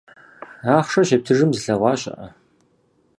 [0.75, 2.27] Ахъшэр щептыжым зылъэгъуа щыӀэ?